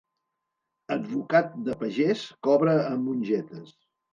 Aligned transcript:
Advocat 0.95 1.53
de 1.69 1.77
pagès, 1.83 2.25
cobra 2.49 2.77
amb 2.89 3.07
mongetes. 3.11 3.81